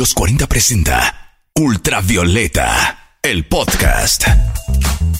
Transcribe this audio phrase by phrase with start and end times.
[0.00, 4.24] los 40 presenta Ultravioleta, el podcast.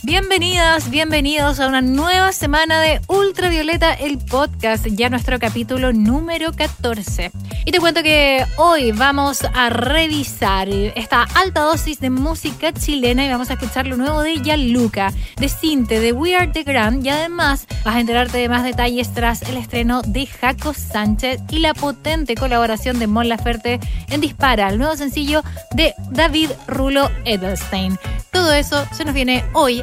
[0.03, 7.31] Bienvenidas, bienvenidos a una nueva semana de Ultravioleta, el podcast, ya nuestro capítulo número 14.
[7.67, 13.28] Y te cuento que hoy vamos a revisar esta alta dosis de música chilena y
[13.28, 17.10] vamos a escuchar lo nuevo de Yaluca, de Cinte, de We Are The Grand y
[17.10, 21.74] además vas a enterarte de más detalles tras el estreno de Jaco Sánchez y la
[21.74, 23.78] potente colaboración de Mon Laferte
[24.09, 25.42] en Dispara, el nuevo sencillo
[25.73, 27.98] de David Rulo Edelstein.
[28.32, 29.82] Todo eso se nos viene hoy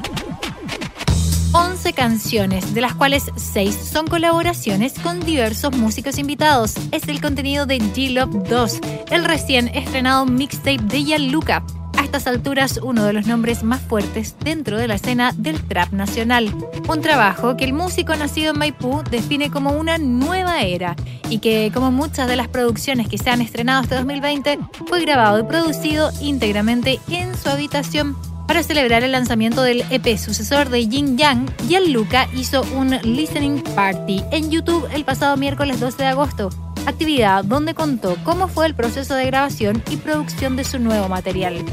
[1.91, 6.75] 11 canciones, de las cuales 6 son colaboraciones con diversos músicos invitados.
[6.91, 8.79] Es el contenido de G-Love 2,
[9.11, 11.63] el recién estrenado mixtape de Yaluca.
[11.97, 15.91] A estas alturas, uno de los nombres más fuertes dentro de la escena del trap
[15.91, 16.53] nacional.
[16.87, 20.95] Un trabajo que el músico nacido en Maipú define como una nueva era
[21.29, 25.39] y que, como muchas de las producciones que se han estrenado este 2020, fue grabado
[25.39, 28.15] y producido íntegramente en su habitación
[28.47, 34.23] para celebrar el lanzamiento del EP sucesor de Yin Yang, Gianluca hizo un listening party
[34.31, 36.49] en YouTube el pasado miércoles 12 de agosto,
[36.85, 41.63] actividad donde contó cómo fue el proceso de grabación y producción de su nuevo material.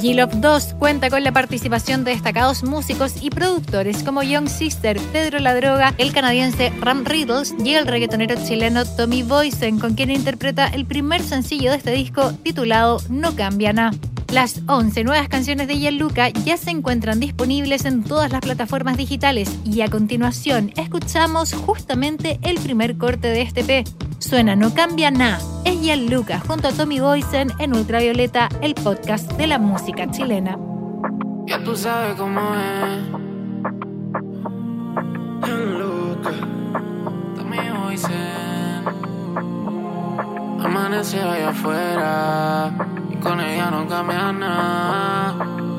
[0.00, 5.40] G-Love 2 cuenta con la participación de destacados músicos y productores como Young Sister, Pedro
[5.40, 10.68] La Droga, el canadiense Ram Riddles y el reggaetonero chileno Tommy Boysen, con quien interpreta
[10.68, 13.96] el primer sencillo de este disco titulado No Cambia Nada.
[14.32, 19.58] Las 11 nuevas canciones de Gianluca ya se encuentran disponibles en todas las plataformas digitales
[19.64, 23.84] y a continuación escuchamos justamente el primer corte de este P.
[24.18, 25.40] Suena No Cambia Nada.
[25.64, 30.58] Es Gianluca junto a Tommy Boysen en Ultravioleta, el podcast de la música chilena.
[31.46, 33.18] Ya tú sabes cómo es.
[40.60, 45.34] Amanece allá afuera con ella no cambia nada.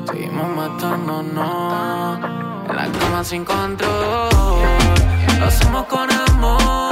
[0.06, 2.18] Seguimos matándonos
[2.68, 4.28] en la cama sin control.
[5.38, 6.89] Lo hacemos con amor,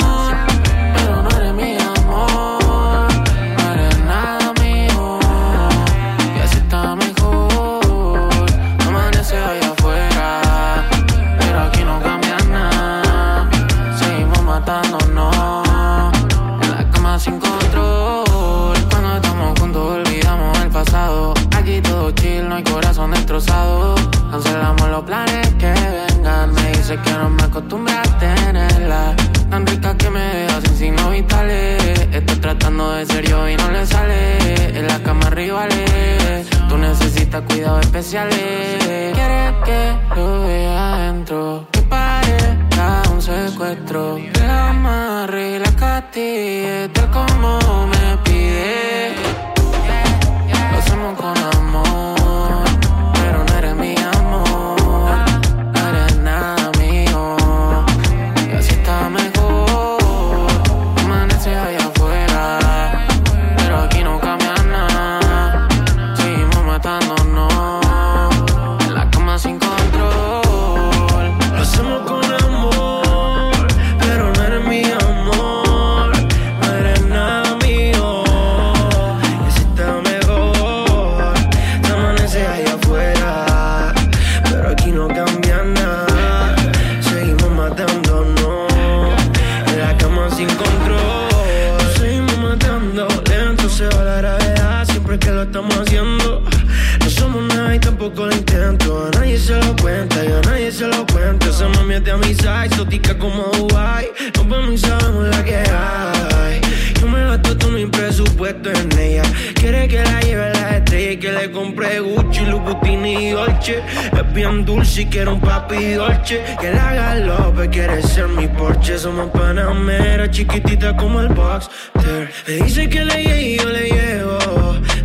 [117.67, 118.99] quiere ser mi Porsche.
[118.99, 122.31] Somos panameras, chiquitita como el Boxster.
[122.47, 124.39] Me dice que le llegue y yo le llevo.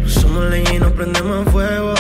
[0.02, 1.94] No somos leña y no prendemos fuego.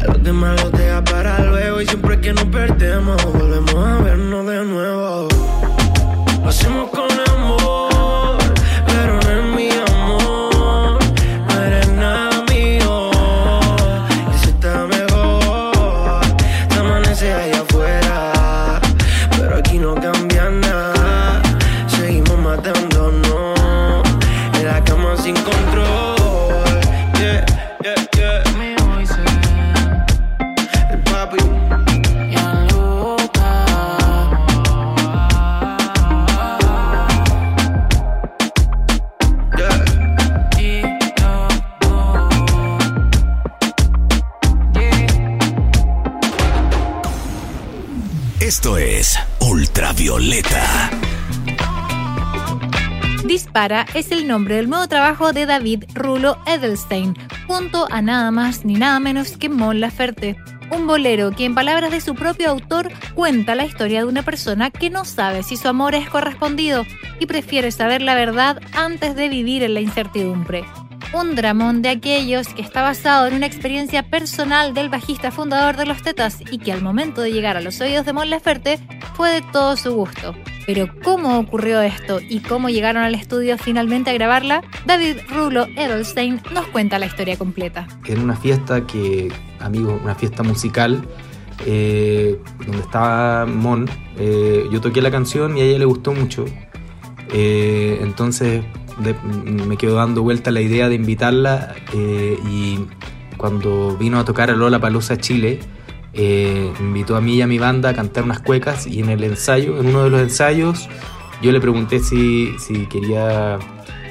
[0.00, 1.80] A los demás los deja para luego.
[1.82, 5.33] Y siempre que nos perdemos, volvemos a vernos de nuevo.
[48.44, 50.90] Esto es Ultravioleta.
[53.24, 57.14] Dispara es el nombre del nuevo trabajo de David Rulo Edelstein,
[57.46, 60.36] junto a nada más ni nada menos que Mon Laferte.
[60.70, 64.70] Un bolero que en palabras de su propio autor cuenta la historia de una persona
[64.70, 66.84] que no sabe si su amor es correspondido
[67.20, 70.66] y prefiere saber la verdad antes de vivir en la incertidumbre.
[71.14, 75.86] Un dramón de aquellos que está basado en una experiencia personal del bajista fundador de
[75.86, 78.80] Los Tetas y que al momento de llegar a los oídos de Mon Laferte
[79.14, 80.34] fue de todo su gusto.
[80.66, 84.62] Pero ¿cómo ocurrió esto y cómo llegaron al estudio finalmente a grabarla?
[84.86, 87.86] David Rulo Edelstein nos cuenta la historia completa.
[88.06, 91.06] En una fiesta que, amigo, una fiesta musical,
[91.64, 93.88] eh, donde estaba Mon,
[94.18, 96.44] eh, yo toqué la canción y a ella le gustó mucho.
[97.32, 98.64] Eh, entonces
[98.98, 102.78] me quedó dando vuelta la idea de invitarla y
[103.36, 105.60] cuando vino a tocar a Lola Palusa Chile,
[106.12, 109.24] eh, invitó a mí y a mi banda a cantar unas cuecas y en el
[109.24, 110.88] ensayo, en uno de los ensayos,
[111.42, 113.58] yo le pregunté si, si quería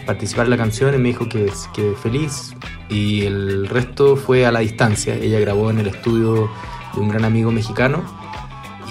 [0.06, 2.54] participar en la canción y me dijo que, que feliz
[2.90, 5.16] y el resto fue a la distancia.
[5.16, 6.50] Ella grabó en el estudio
[6.94, 8.04] de un gran amigo mexicano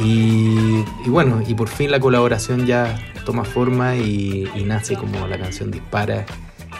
[0.00, 5.70] y, bueno, y por fin la colaboración ya toma forma y, nace como la canción
[5.70, 6.24] Dispara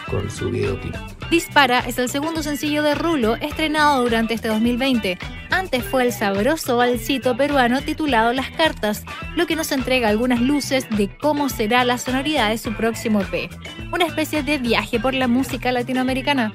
[0.09, 0.95] con su videoclip.
[1.29, 5.17] Dispara es el segundo sencillo de Rulo estrenado durante este 2020.
[5.49, 9.03] Antes fue el sabroso balsito peruano titulado Las Cartas,
[9.35, 13.49] lo que nos entrega algunas luces de cómo será la sonoridad de su próximo EP.
[13.91, 16.53] Una especie de viaje por la música latinoamericana.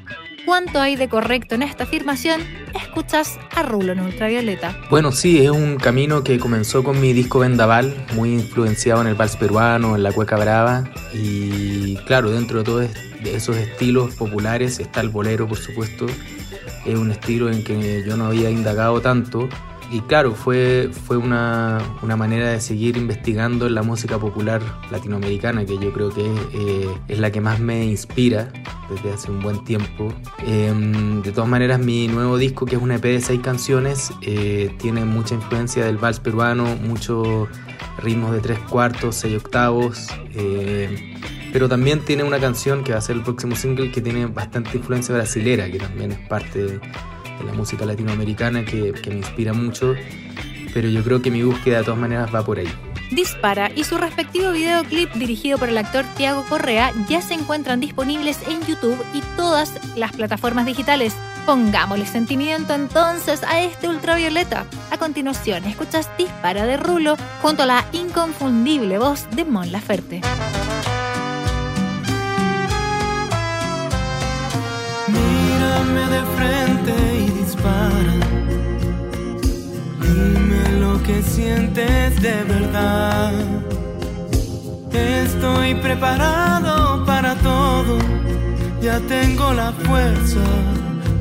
[0.49, 2.41] ¿Cuánto hay de correcto en esta afirmación?
[2.75, 4.81] Escuchas a Rulo en Ultravioleta.
[4.89, 9.15] Bueno, sí, es un camino que comenzó con mi disco Vendaval, muy influenciado en el
[9.15, 10.85] vals peruano, en la cueca brava.
[11.13, 16.07] Y claro, dentro de todo esto de esos estilos populares está el bolero, por supuesto.
[16.87, 19.51] Es un estilo en que yo no había indagado tanto.
[19.91, 25.77] Y claro, fue, fue una, manera de seguir investigando en la música popular latinoamericana, que
[25.77, 26.25] yo creo que
[26.55, 28.51] eh, es la que más me inspira
[28.91, 30.13] desde hace un buen tiempo.
[30.47, 34.75] Em, de todas maneras, mi nuevo disco, que es un EP de seis canciones, eh,
[34.79, 37.49] tiene mucha influencia del vals peruano, muchos
[37.99, 40.09] ritmos de tres cuartos, seis octavos.
[40.35, 41.15] Eh,
[41.53, 44.77] pero también tiene una canción que va a ser el próximo single que tiene bastante
[44.77, 46.81] influencia brasilera, que también es parte de,
[47.47, 49.95] la música latinoamericana que, que me inspira mucho,
[50.75, 52.69] pero yo creo que mi búsqueda de todas maneras va por ahí.
[53.11, 58.39] Dispara y su respectivo videoclip dirigido por el actor Tiago Correa ya se encuentran disponibles
[58.49, 61.15] en YouTube y todas las plataformas digitales.
[61.47, 64.67] Pongámosle sentimiento entonces a este ultravioleta.
[64.91, 70.21] A continuación, escuchas Dispara de Rulo junto a la inconfundible voz de Mon Laferte.
[76.11, 78.19] de frente y dispara.
[81.09, 83.33] Que sientes de verdad.
[84.93, 87.97] Estoy preparado para todo.
[88.83, 90.45] Ya tengo la fuerza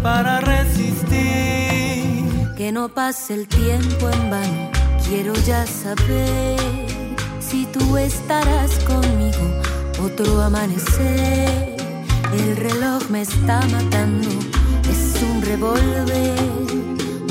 [0.04, 1.16] para resistir.
[2.58, 4.72] Que no pase el tiempo en vano.
[5.08, 6.60] Quiero ya saber
[7.40, 9.46] si tú estarás conmigo.
[10.04, 11.78] Otro amanecer.
[12.34, 14.28] El reloj me está matando
[15.32, 16.36] un revólver.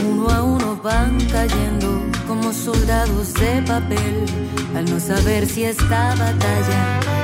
[0.08, 4.26] Uno a uno van cayendo como soldados de papel.
[4.74, 7.15] Al no saber si esta batalla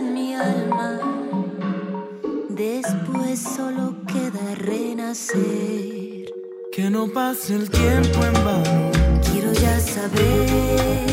[0.00, 0.98] mi alma.
[2.48, 6.26] Después solo queda renacer.
[6.72, 8.90] Que no pase el tiempo en vano.
[9.30, 11.06] Quiero ya saber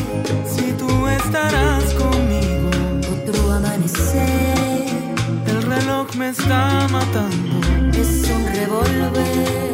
[0.46, 2.70] si tú estarás conmigo.
[3.14, 4.86] Otro amanecer.
[5.46, 7.56] El reloj me está matando.
[7.92, 9.64] Es un revólver.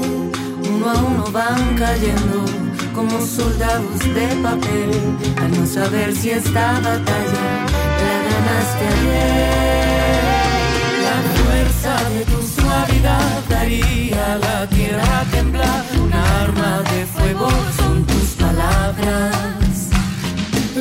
[0.75, 2.45] Uno a uno van cayendo
[2.95, 4.91] como soldados de papel,
[5.37, 7.86] al no saber si esta batalla
[8.75, 10.47] ayer.
[11.07, 15.85] La fuerza de tu suavidad daría la tierra a temblar.
[16.03, 19.91] Un arma de fuego son tus palabras.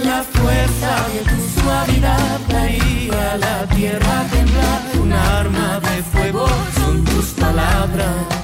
[0.04, 4.82] La fuerza de tu suavidad daría la tierra a temblar.
[5.02, 8.35] Un arma de fuego son tus palabras.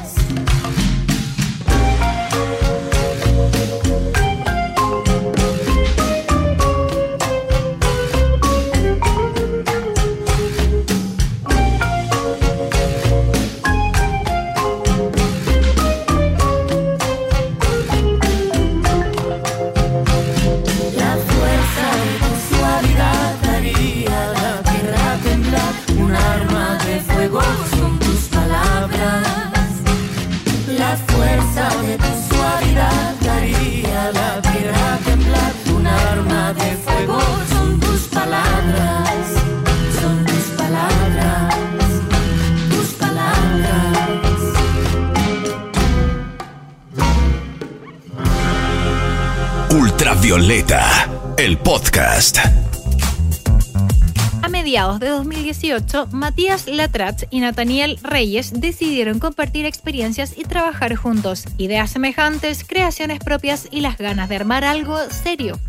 [55.62, 63.20] 2018, Matías Latrat y Nathaniel Reyes decidieron compartir experiencias y trabajar juntos, ideas semejantes, creaciones
[63.20, 65.60] propias y las ganas de armar algo serio.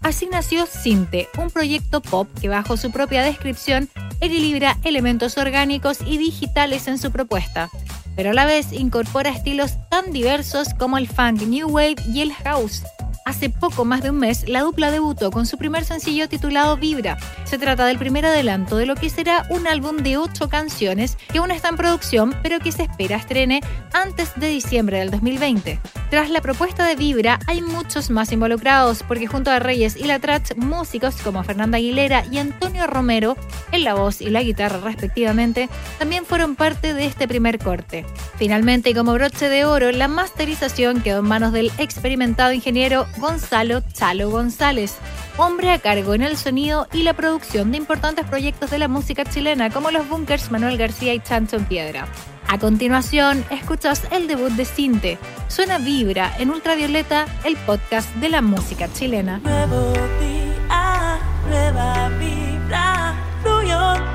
[0.00, 3.90] Así nació Cinte, un proyecto pop que bajo su propia descripción
[4.20, 7.68] equilibra elementos orgánicos y digitales en su propuesta,
[8.16, 12.32] pero a la vez incorpora estilos tan diversos como el funk, new wave y el
[12.32, 12.82] house.
[13.24, 17.16] Hace poco más de un mes, la dupla debutó con su primer sencillo titulado Vibra.
[17.44, 21.38] Se trata del primer adelanto de lo que será un álbum de ocho canciones que
[21.38, 23.60] aún está en producción, pero que se espera estrene
[23.92, 25.80] antes de diciembre del 2020.
[26.10, 30.56] Tras la propuesta de Vibra, hay muchos más involucrados, porque junto a Reyes y Latrat,
[30.56, 33.36] músicos como Fernanda Aguilera y Antonio Romero,
[33.70, 38.04] en la voz y la guitarra respectivamente, también fueron parte de este primer corte.
[38.36, 44.30] Finalmente, como broche de oro, la masterización quedó en manos del experimentado ingeniero Gonzalo Chalo
[44.30, 44.96] González,
[45.36, 49.24] hombre a cargo en el sonido y la producción de importantes proyectos de la música
[49.24, 52.08] chilena como Los Bunkers, Manuel García y Chancho en Piedra.
[52.48, 55.18] A continuación, escuchas el debut de Cinte.
[55.48, 59.38] Suena Vibra en Ultravioleta, el podcast de la música chilena.
[59.38, 63.14] Nuevo día, nueva vibra,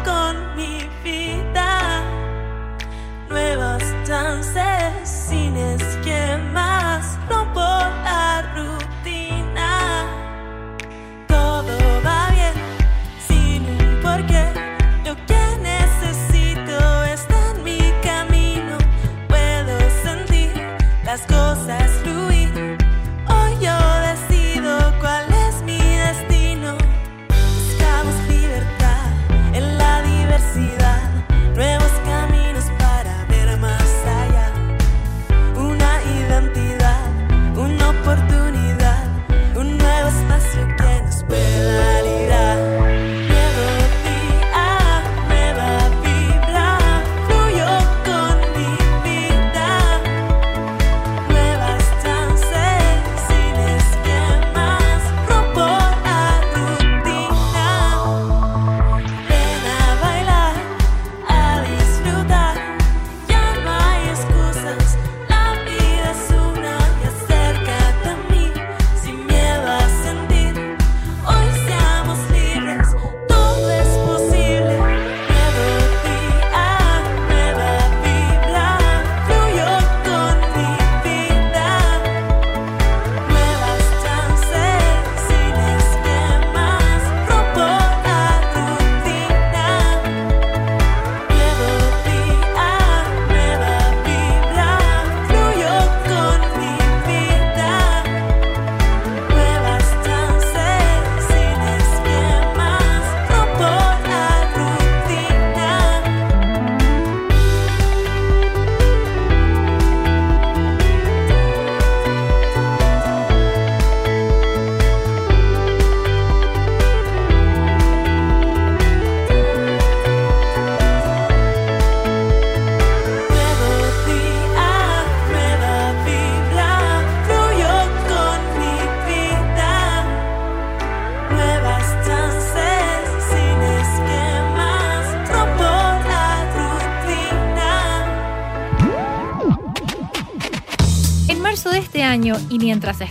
[0.05, 2.03] con mi vida.
[3.29, 8.27] Nuevos chances, sin esquemas, rompo la.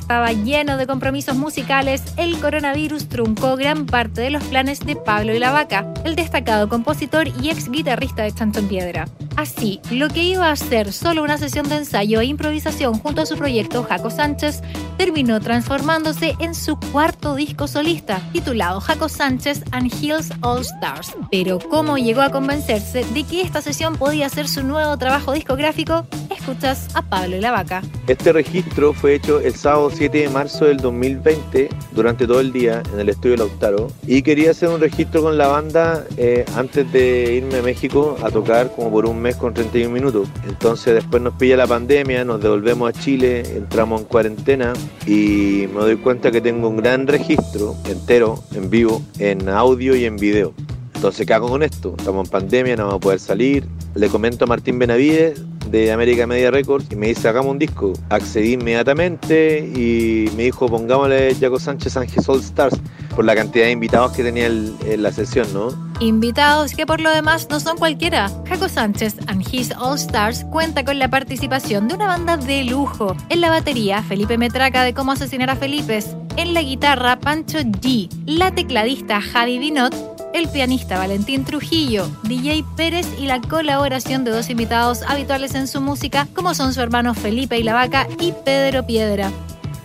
[0.07, 5.35] Estaba lleno de compromisos musicales, el coronavirus truncó gran parte de los planes de Pablo
[5.35, 9.09] y la Vaca, el destacado compositor y ex guitarrista de Chanton Piedra.
[9.37, 13.27] Así, lo que iba a ser solo una sesión de ensayo e improvisación junto a
[13.27, 14.63] su proyecto Jaco Sánchez
[14.97, 21.15] terminó transformándose en su cuarto disco solista, titulado Jaco Sánchez and Hills All Stars.
[21.31, 26.07] Pero ¿cómo llegó a convencerse de que esta sesión podía ser su nuevo trabajo discográfico?
[26.35, 27.83] Escuchas a Pablo y la Vaca.
[28.07, 32.83] Este registro fue hecho el sábado 7 de marzo del 2020, durante todo el día,
[32.93, 37.35] en el estudio Lautaro, y quería hacer un registro con la banda eh, antes de
[37.35, 40.29] irme a México a tocar como por un mes con 31 minutos.
[40.47, 44.73] Entonces después nos pilla la pandemia, nos devolvemos a Chile, entramos en cuarentena
[45.07, 50.05] y me doy cuenta que tengo un gran registro entero, en vivo, en audio y
[50.05, 50.55] en video.
[50.95, 51.95] Entonces, ¿qué hago con esto?
[51.99, 53.67] Estamos en pandemia, no vamos a poder salir.
[53.95, 57.93] Le comento a Martín Benavides de América Media Records y me dice, hagamos un disco.
[58.09, 62.81] Accedí inmediatamente y me dijo, pongámosle Jaco Sánchez His All Stars
[63.17, 65.69] por la cantidad de invitados que tenía en la sesión, ¿no?
[66.01, 68.31] Invitados que por lo demás no son cualquiera.
[68.47, 73.17] Jaco Sánchez and His All Stars cuenta con la participación de una banda de lujo.
[73.31, 75.99] En la batería, Felipe Metraca de Cómo asesinar a Felipe.
[76.37, 78.11] En la guitarra, Pancho G.
[78.27, 79.95] La tecladista Javi Binot
[80.35, 85.81] el pianista Valentín Trujillo, DJ Pérez y la colaboración de dos invitados habituales en su
[85.81, 89.33] música, como son su hermano Felipe y la Vaca y Pedro Piedra.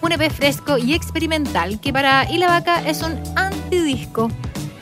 [0.01, 4.29] Un EP fresco y experimental que para Y la Vaca es un antidisco.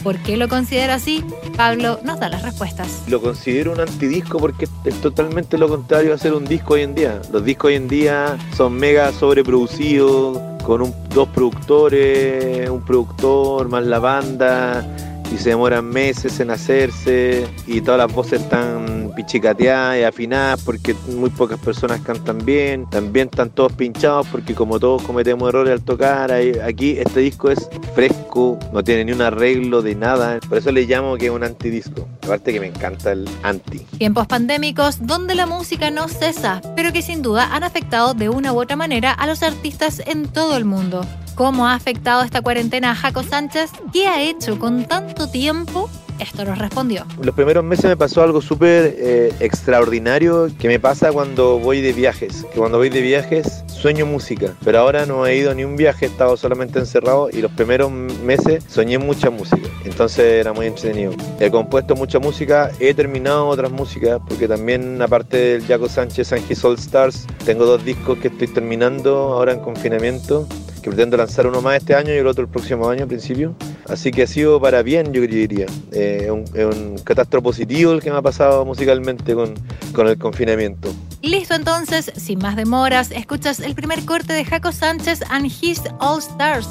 [0.04, 1.24] ¿Por qué lo considera así?
[1.58, 3.04] Pablo nos da las respuestas.
[3.08, 6.96] Lo considero un antidisco porque es totalmente lo contrario a hacer un disco hoy en
[6.96, 7.22] día.
[7.34, 14.00] Los discos hoy en día son mega sobreproducidos, con dos productores, un productor más la
[14.00, 14.86] banda
[15.32, 20.96] y se demoran meses en hacerse y todas las voces están pichicateadas y afinadas porque
[21.10, 25.82] muy pocas personas cantan bien, también están todos pinchados porque como todos cometemos errores al
[25.82, 30.72] tocar, aquí este disco es fresco, no tiene ni un arreglo de nada, por eso
[30.72, 33.80] le llamo que es un antidisco, aparte que me encanta el anti.
[33.98, 38.54] Tiempos pandémicos donde la música no cesa, pero que sin duda han afectado de una
[38.54, 41.06] u otra manera a los artistas en todo el mundo.
[41.40, 43.72] ¿Cómo ha afectado esta cuarentena a Jaco Sánchez?
[43.94, 45.90] ¿Qué ha hecho con tanto tiempo?
[46.20, 47.06] Esto nos respondió.
[47.24, 51.94] Los primeros meses me pasó algo súper eh, extraordinario que me pasa cuando voy de
[51.94, 52.46] viajes.
[52.52, 56.08] Que cuando voy de viajes sueño música, pero ahora no he ido ni un viaje,
[56.08, 59.70] he estado solamente encerrado y los primeros meses soñé mucha música.
[59.86, 61.14] Entonces era muy entretenido.
[61.40, 66.52] He compuesto mucha música, he terminado otras músicas porque también aparte del Jaco Sánchez and
[66.52, 70.46] His All Stars, tengo dos discos que estoy terminando ahora en confinamiento
[70.90, 73.56] pretendo lanzar uno más este año y el otro el próximo año, al principio.
[73.88, 75.68] Así que ha sido para bien, yo diría.
[75.92, 79.54] Eh, es un, un catastro positivo el que me ha pasado musicalmente con,
[79.94, 80.94] con el confinamiento.
[81.22, 86.20] Listo entonces, sin más demoras, escuchas el primer corte de Jaco Sánchez and His All
[86.20, 86.68] Stars.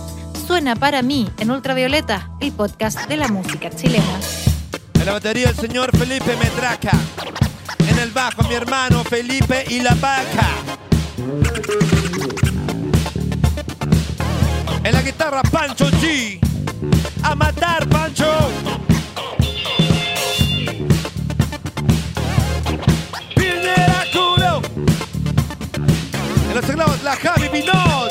[0.47, 4.21] Suena para mí en Ultravioleta, el podcast de la música chilena.
[4.95, 6.93] En la batería el señor Felipe Metraca.
[7.89, 10.49] En el bajo mi hermano Felipe y la vaca.
[14.85, 16.39] En la guitarra Pancho G.
[17.23, 18.27] A matar Pancho.
[23.35, 24.63] Piñera culo.
[26.49, 28.08] En los teclados la Javi Pinot.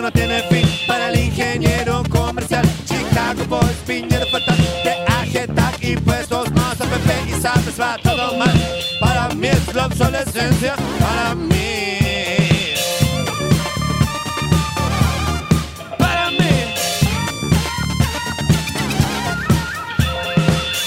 [0.00, 0.68] No tiene fin.
[0.86, 7.40] Para el ingeniero comercial, Chicago Boys, Piñero Fatal, de Tag y puestos más APP y
[7.40, 8.52] sabes va todo mal.
[9.00, 10.74] Para mí es la obsolescencia.
[11.00, 11.98] Para mí.
[15.98, 16.74] Para mí.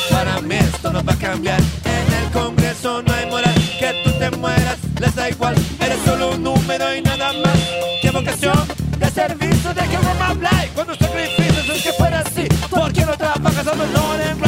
[0.10, 1.60] Para mí esto no va a cambiar.
[1.60, 3.56] En el Congreso no hay moral.
[3.80, 5.56] Que tú te mueras, les da igual.
[5.80, 7.58] Eres solo un número y nada más.
[8.02, 8.71] ¿Qué vocación?
[12.02, 12.48] Fuera así.
[12.70, 14.40] ¿Por qué no trabajas a dolor en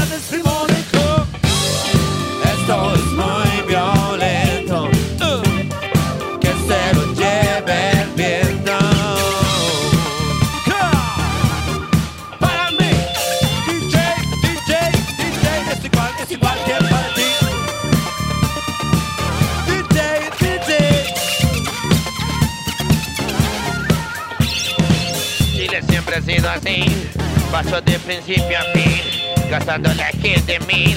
[27.82, 29.02] De principio a fin,
[29.50, 30.96] gastando la gente mil.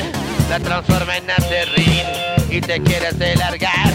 [0.50, 2.04] La transforma en acerrín
[2.50, 3.94] y te quieres de largar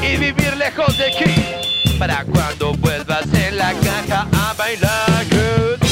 [0.00, 1.98] y vivir lejos de aquí.
[1.98, 5.89] Para cuando vuelvas en la caja a bailar.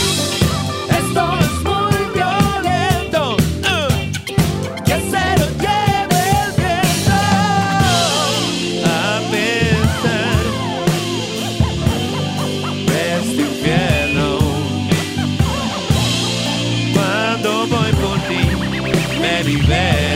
[19.49, 20.08] Ti, me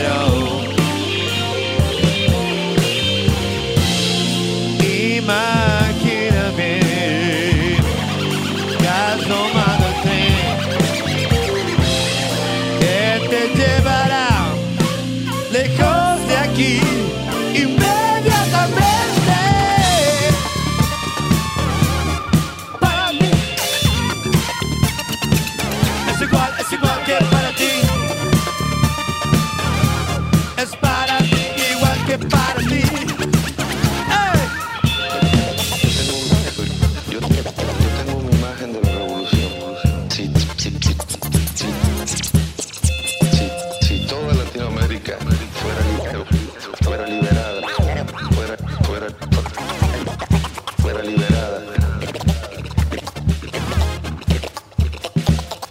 [51.01, 51.61] liberada,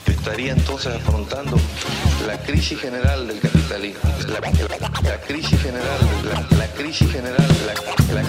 [0.07, 1.57] estaría entonces afrontando
[2.27, 7.75] la crisis general del capitalismo, la, la- crisis general, la, la crisis general, la,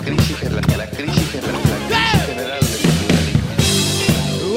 [0.02, 4.54] crisis, la, la crisis general, la crisis general del capitalismo.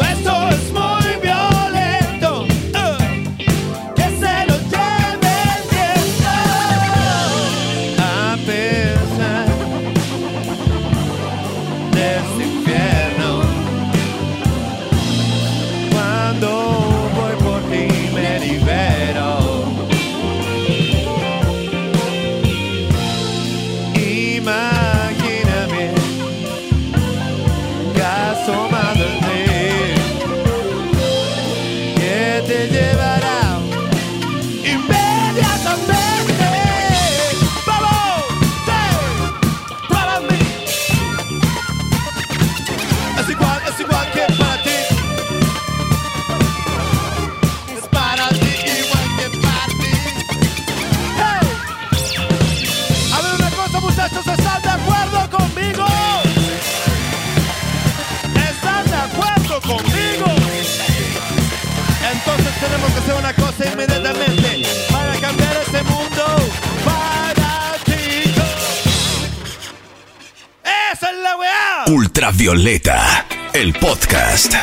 [73.53, 74.55] El podcast.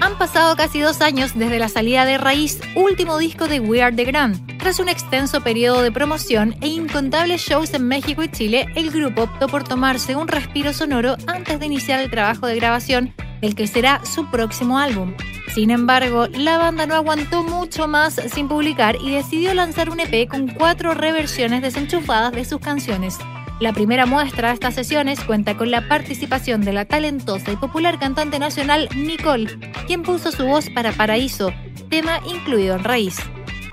[0.00, 3.94] Han pasado casi dos años desde la salida de Raíz, último disco de We Are
[3.94, 4.58] The Grand.
[4.58, 9.22] Tras un extenso periodo de promoción e incontables shows en México y Chile, el grupo
[9.22, 13.68] optó por tomarse un respiro sonoro antes de iniciar el trabajo de grabación del que
[13.68, 15.14] será su próximo álbum.
[15.54, 20.28] Sin embargo, la banda no aguantó mucho más sin publicar y decidió lanzar un EP
[20.28, 23.18] con cuatro reversiones desenchufadas de sus canciones.
[23.60, 27.98] La primera muestra de estas sesiones cuenta con la participación de la talentosa y popular
[27.98, 31.52] cantante nacional Nicole, quien puso su voz para Paraíso,
[31.90, 33.18] tema incluido en Raíz.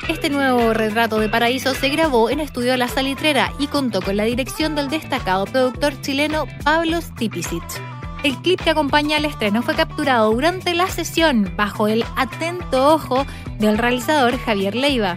[0.10, 4.26] Este nuevo retrato de Paraíso se grabó en Estudio La Salitrera y contó con la
[4.26, 7.63] dirección del destacado productor chileno Pablo Stipicic.
[8.26, 13.26] El clip que acompaña al estreno fue capturado durante la sesión bajo el atento ojo
[13.58, 15.15] del realizador Javier Leiva.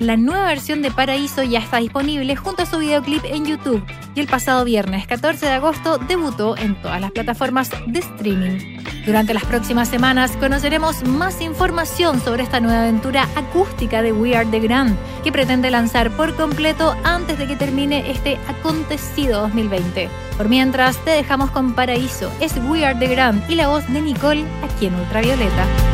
[0.00, 3.82] La nueva versión de Paraíso ya está disponible junto a su videoclip en YouTube
[4.14, 8.78] y el pasado viernes 14 de agosto debutó en todas las plataformas de streaming.
[9.06, 14.48] Durante las próximas semanas conoceremos más información sobre esta nueva aventura acústica de We Are
[14.50, 20.08] The Grand que pretende lanzar por completo antes de que termine este acontecido 2020.
[20.36, 24.00] Por mientras, te dejamos con Paraíso, es We Are The Grand y la voz de
[24.00, 25.93] Nicole aquí en Ultravioleta.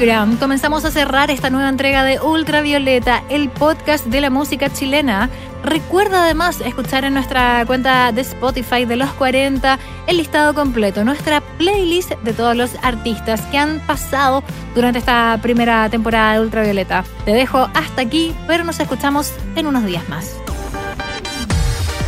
[0.00, 5.28] Comenzamos a cerrar esta nueva entrega de Ultravioleta, el podcast de la música chilena.
[5.62, 11.42] Recuerda además escuchar en nuestra cuenta de Spotify de los 40 el listado completo, nuestra
[11.58, 14.42] playlist de todos los artistas que han pasado
[14.74, 17.04] durante esta primera temporada de Ultravioleta.
[17.26, 20.40] Te dejo hasta aquí, pero nos escuchamos en unos días más.